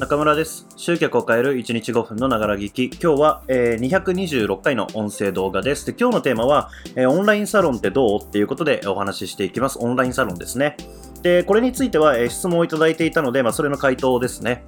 [0.00, 0.66] 中村です。
[0.76, 2.86] 集客を変える1日5分のながら聞き。
[3.00, 5.86] 今日は、えー226回の音声動画です。
[5.86, 8.20] で今日のテーマは、えーオンラインサロンってどう？
[8.20, 9.78] っていうことでお話ししていきます。
[9.78, 10.76] オンラインサロンですね。
[11.22, 14.64] で、これについては、えー質問をいただいていたので、まあ、それの回答ですね。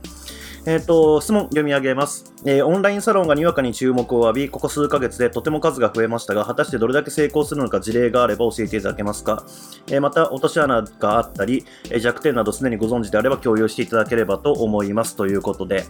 [0.69, 9.47] えっ、と、質問読み上げます、えーオンラインサロンがにわかに注目を浴び、ここ数ヶ月でとても数が増えましたが、果たしてどれだけ成功するのか事例があれば教えていただけますか、
[9.87, 15.15] えーまた、落とし穴があったり、え弱点などすでにご存知であれば共有していただければと思います。
[15.15, 15.85] ということで、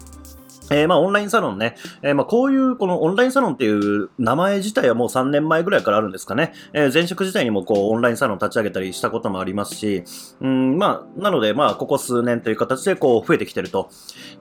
[0.71, 1.77] えーまあ、オンラインサロンね。
[2.03, 6.53] えーまあ、こういう、このオンラインサロンっていう名前自体はもう3年前ぐらいからあるんですかね。
[6.73, 10.05] えー前職時代にもこう、オンラインサロン立ち上げたりしたこともありますし、
[10.41, 13.91] うん、まあ、なので、まあ、ここ数年という形でこう、増えてきてると。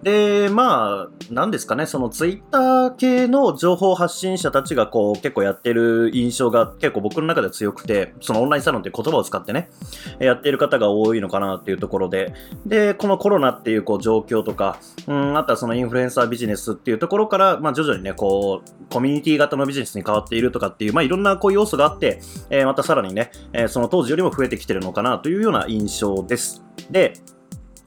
[0.04, 9.70] で、まあ、なんですかね、そのツイッター系の情報発信者たちがこう、結構やってる印象が結構僕の中で強くて、そのオンラインサロンっていう言葉を使ってね、
[10.20, 12.34] やっている方が多いのかなっていうところで、
[12.66, 26.64] で、このコロナっていうこう状況とか、うん、あとはそのインフルエンサービジネスっていうところから、まあ徐々にね、こう、コミュニティ型のビジネスに変わっているとかっていう、まあいろんなこう要素があって、えーまたさらにね、えーその当時よりも増えてきてるのかなというような印象です。
[26.90, 27.14] で、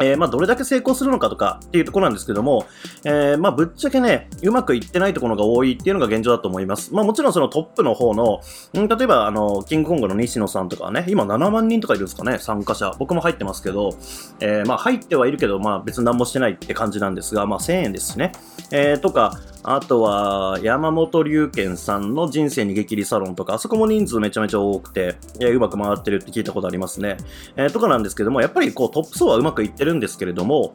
[0.01, 2.67] えーまあ、どれだけ成功するのかとかっていうところなんですけども、
[3.05, 6.95] えーまあ、ぶっちゃけね、うまくいってないところが多いっていうのが現状だと思います。
[6.95, 8.41] まあ、もちろんそのトップの方の、
[8.81, 12.95] ん例えば、あの、キングコングの西野さんとかはね、今7万人とかいるんですかね、参加者。
[12.99, 13.91] 僕も入ってますけど、
[14.41, 18.33] えーまあ、入ってはいるけど、まあ、別に何もしてないって感じなんですが、まあ、1000円ですしね。
[18.71, 27.17] えとか、あとは、山本龍賢さんの人生に激励サロンとか、あそこも人数めちゃめちゃ多くて、えうまく回ってるって聞いたことありますね。
[27.57, 30.73] えとかなんですけども、やっぱりこうトップ層はうまくいってるんですけれども、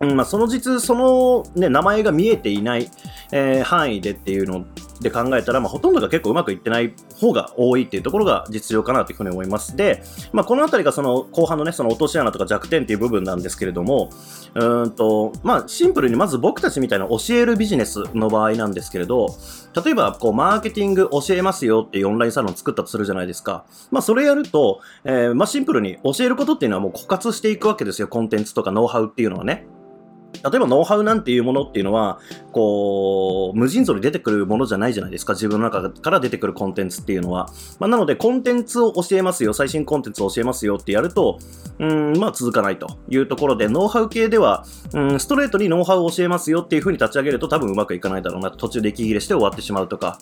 [0.00, 2.90] うんまあ、その実、その、ね、名前が見えていない、
[3.32, 4.64] えー範囲でっていうの
[5.00, 9.76] で考えたら、まあ、ほとんどが結構うまくいってない方が多いっていうところが実情かなというふうに思います。
[9.76, 10.02] で、
[10.32, 14.10] まあ、このあたりがその後半のね、その落とし穴とか弱点っていう部分なんですけれども、
[14.54, 19.34] うんと、まあ、シンプルにまず僕たちみたいな教えるビジネスの場合なんですけれど、
[19.84, 23.64] 例えば、こう、マーケティング教えますよっていうオンラインサロンを作ったとするじゃないですか。
[23.90, 28.08] まあ、それやると、えーまあ、シンプルに教えることっていうのはもう枯渇していくわけですよ。
[28.08, 29.66] コンテンツとかノウハウっていうのはね。
[30.44, 32.18] 例えばノウハウなんていうものっていうのは、
[32.52, 35.34] こう、無尽蔵に出てくるものじゃないじゃないですか。
[35.34, 37.50] 自分の中から出てくるコンテンツっていうのは。
[37.78, 41.38] まあ、なので、コンテンツを教えますよ、最新コンテンツを教えますよってやると、
[41.78, 44.64] うん、まあ続かないというところで、ノウハウ系では、
[44.94, 48.50] うん、ストレートにノウハウを教えますよっていう風に立ち上げると多分うまくいかないだろうな。
[48.50, 50.18] 途中で息切れして終わってしまうとか。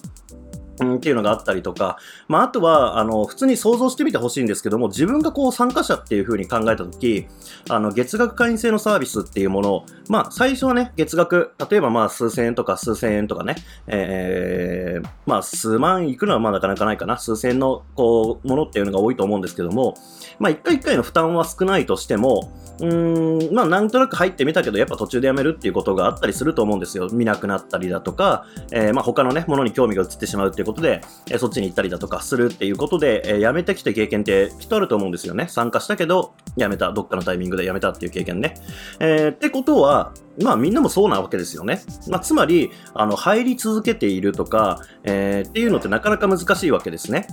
[0.74, 7.26] っていうのがあったりとか、まあ、あとは、あの、普通に想像してみてほしいんですけども、自分がこう参加者っていう風に考えたとき、
[7.68, 19.94] あの、月額会員制のサービスっていうものを、まあ、最初はね、月額、例えばまあ、数千円とか数千円とかね、えー、まあ、数万いくのはまあ、なかなかないかな、数千の、こう、ものっていうのが多いと思うんですけども、
[20.38, 27.08] まあ、一回一回の負担は少ないとしても、うん、まあ、なんとなく入ってみたけど、やっぱ途中でやめるっていうことがあったりすると思うんですよ。
[27.12, 35.48] 見なくなったりだとか、えーまあ、他のね、ものに興味が移ってしまうっていうことで、えそっちに行ったりだとかするっていうことで、えーやめてきた経験ってきっとあると思うんですよね。
[35.48, 36.92] 参加したけど、辞めた。
[36.92, 38.54] どっかのタイミングで辞めたっていう経験ね。
[39.00, 41.82] えーってことは、まあみんなもそうなわけですよね。
[42.08, 47.26] まあつまり、あの、入り続けているとか、えーっていうのってなかなか難しいわけですね。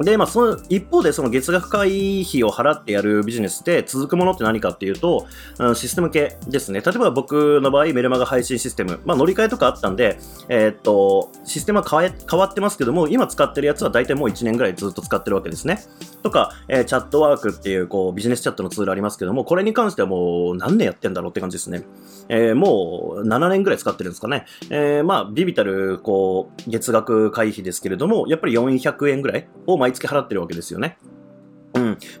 [0.00, 5.26] で、まあ、その一方で、その月額会費を払ってやるビジネスで続くものって何かっていうと、
[5.58, 6.80] うんシステム系ですね。
[6.80, 9.00] 例えば僕の場合、メルマガ配信システム。
[9.04, 10.18] まあ、乗り換えとかあったんで、
[10.48, 15.80] えーっと、システムは変え変わってますけども、今使ってるやつは大体もう1年ぐらいずっと使ってるわけですね。
[16.24, 21.84] とか、えーチャットワークっていう、こう、ビジネスチャットのツールありますけども、これに関してはもう何年やってんだろうって感じですね。
[22.28, 24.46] えーもう7年ぐらい使ってるんですかね。
[24.70, 30.96] えーまあ、ビビたる、こう、月額会費ですけれども、やっぱり400円ぐらいを毎月払ってるわけですよね。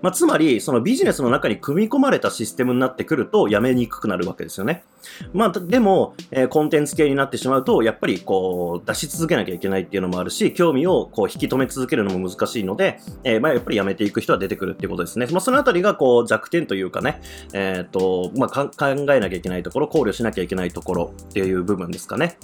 [0.02, 4.84] まあ、つまり、そのビジネスの中に組み込まれたシステムになってくると、やめにくくなるわけですよね。
[5.32, 15.26] まあ、でも、えーコンテンツ系になってしまうと、やっぱりこう、出し続けなきゃいけないっていうのもあるし、興味をこう、引き止め続けるのも難しいので、えーまあ、やっぱりやめていく人は出てくるっていうことですね。
[15.30, 17.20] まあ、そのあたりが、こう、弱点というかね、
[17.52, 22.38] えっ、と、まあ、考えなきゃいけないところ、考慮しなきゃいけないところっていう部分ですかね。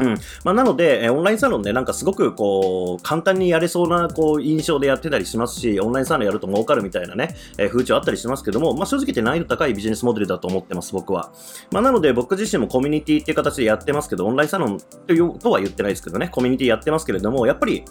[0.00, 0.14] うん。
[0.44, 11.32] まあ、なので、えオンラインサロンでなんかすごくこう、簡単にやれそうなこう、印象でやってたりしますし、オンラインサロンやると儲かるみたいなね、えー風潮あったりしますけども、まあ、正直言って難易度高いビジネスモデルだと思ってます、僕は。
[11.70, 17.84] まあ、なので僕自身もコミュニティっていう形でやってますけど、オンラインサロンというとは言ってないですけどね、コミュニティやってますけれども、やっぱり、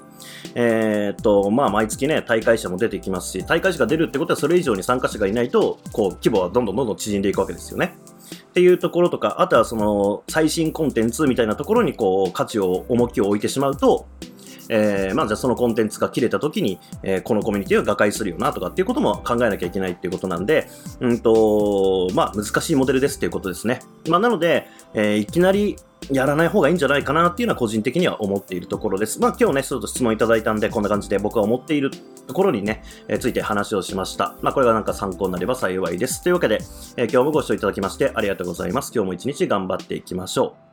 [0.56, 7.96] えーっと、まあ、毎月ね、大会者も出てきますし、大会者が出るってことはそれ以上に参加者がいないと、こう、規模はどんどんどんどん縮んでいくわけですよね。
[8.50, 14.08] っていうところとか、あとはその最新コンテンツみたいなところにこう価値を重きを置いてしまうと、
[14.70, 20.68] えー、まあじゃあそのコンテンツが切れた時に、えー、このコミュニティは瓦解するよなとかっていうことも考えなきゃいけないっていうことなんで、
[21.00, 23.80] うんと、まあ難しいモデルですっていうことですね。
[24.08, 25.76] まあなので、えー、いきなり
[26.12, 29.20] やらない方がいいんじゃないかなっていうのは個人的には思っているところです。
[29.20, 31.92] まあ今日ね、ちょっと質問いただいたんで、こんな感じで僕は思っている
[32.28, 34.36] ところにね、えー、ついて話をしました。
[34.42, 36.24] まあこれがなんか参考になれば幸いです。
[36.24, 36.60] というわけで、
[36.96, 38.92] えー、今日もご視聴いただきましてありがとうございます。
[38.94, 40.69] 今日も一日頑張っていきましょう。